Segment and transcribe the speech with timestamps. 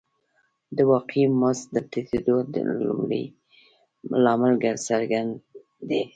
[0.75, 2.35] د واقعي مزد د ټیټېدو
[2.87, 3.23] لومړنی
[4.23, 4.53] لامل
[4.87, 5.31] څرګند
[5.89, 6.01] دی